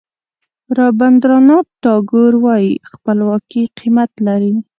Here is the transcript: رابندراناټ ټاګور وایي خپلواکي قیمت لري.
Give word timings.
رابندراناټ 0.77 1.65
ټاګور 1.83 2.33
وایي 2.43 2.71
خپلواکي 2.91 3.63
قیمت 3.77 4.11
لري. 4.27 4.53